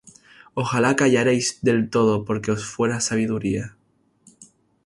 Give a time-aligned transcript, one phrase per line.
[0.55, 3.65] Ojalá callarais del todo, Porque os fuera sabiduría.